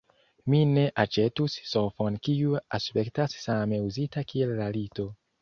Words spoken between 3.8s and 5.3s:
uzita kiel la lito.